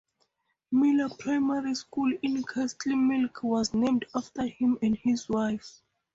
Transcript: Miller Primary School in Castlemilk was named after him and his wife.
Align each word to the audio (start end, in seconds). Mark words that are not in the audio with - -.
Miller 0.71 1.09
Primary 1.19 1.75
School 1.75 2.17
in 2.23 2.41
Castlemilk 2.41 3.43
was 3.43 3.75
named 3.75 4.05
after 4.15 4.47
him 4.47 4.79
and 4.81 4.97
his 4.97 5.29
wife. 5.29 5.83